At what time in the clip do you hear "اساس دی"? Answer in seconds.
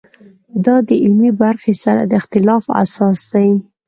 2.81-3.49